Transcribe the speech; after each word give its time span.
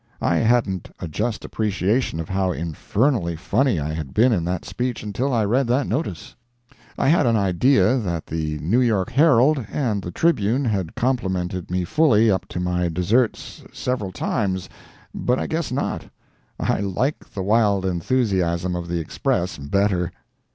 I 0.23 0.37
hadn't 0.37 0.89
a 0.99 1.07
just 1.07 1.45
appreciation 1.45 2.19
of 2.19 2.27
how 2.27 2.51
infernally 2.51 3.35
funny 3.35 3.79
I 3.79 3.93
had 3.93 4.15
been 4.15 4.33
in 4.33 4.43
that 4.45 4.65
speech 4.65 5.03
until 5.03 5.31
I 5.31 5.45
read 5.45 5.67
that 5.67 5.85
notice. 5.85 6.35
I 6.97 7.07
had 7.07 7.27
an 7.27 7.35
idea 7.35 7.99
that 7.99 8.25
the 8.25 8.57
New 8.61 8.81
York 8.81 9.11
Herald 9.11 9.63
and 9.71 10.01
the 10.01 10.09
Tribune 10.09 10.65
had 10.65 10.95
complimented 10.95 11.69
me 11.69 11.83
fully 11.83 12.31
up 12.31 12.47
to 12.47 12.59
my 12.59 12.87
deserts 12.89 13.63
several 13.71 14.11
times, 14.11 14.69
but 15.13 15.37
I 15.37 15.45
guess 15.45 15.71
not—I 15.71 16.79
like 16.79 17.19
the 17.29 17.43
wild 17.43 17.85
enthusiasm 17.85 18.75
of 18.75 18.87
the 18.87 18.97
Express 18.97 19.59
better. 19.59 20.11